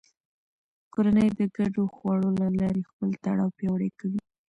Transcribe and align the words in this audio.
کورنۍ 0.93 1.27
د 1.39 1.41
ګډو 1.55 1.83
خواړو 1.95 2.29
له 2.39 2.47
لارې 2.59 2.87
خپل 2.89 3.09
تړاو 3.23 3.55
پیاوړی 3.57 3.89
کوي 3.99 4.21